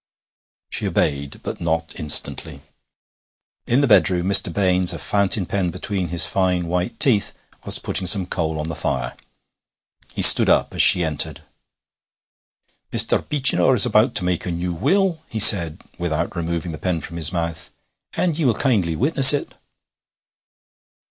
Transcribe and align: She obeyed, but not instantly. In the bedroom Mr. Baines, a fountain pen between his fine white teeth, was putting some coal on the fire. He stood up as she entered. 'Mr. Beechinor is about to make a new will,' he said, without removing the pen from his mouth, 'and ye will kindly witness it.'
She 0.71 0.87
obeyed, 0.87 1.41
but 1.43 1.61
not 1.61 1.93
instantly. 1.99 2.61
In 3.67 3.81
the 3.81 3.87
bedroom 3.87 4.25
Mr. 4.25 4.51
Baines, 4.51 4.93
a 4.93 4.97
fountain 4.97 5.45
pen 5.45 5.69
between 5.69 6.07
his 6.07 6.25
fine 6.25 6.67
white 6.67 6.99
teeth, 6.99 7.33
was 7.65 7.77
putting 7.77 8.07
some 8.07 8.25
coal 8.25 8.59
on 8.59 8.67
the 8.67 8.73
fire. 8.75 9.15
He 10.15 10.23
stood 10.23 10.49
up 10.49 10.73
as 10.73 10.81
she 10.81 11.03
entered. 11.03 11.43
'Mr. 12.91 13.29
Beechinor 13.29 13.75
is 13.75 13.85
about 13.85 14.15
to 14.15 14.23
make 14.25 14.47
a 14.47 14.51
new 14.51 14.73
will,' 14.73 15.21
he 15.29 15.39
said, 15.39 15.79
without 15.99 16.35
removing 16.35 16.71
the 16.71 16.79
pen 16.79 16.99
from 17.01 17.17
his 17.17 17.31
mouth, 17.31 17.69
'and 18.13 18.39
ye 18.39 18.45
will 18.45 18.55
kindly 18.55 18.95
witness 18.95 19.33
it.' 19.33 19.53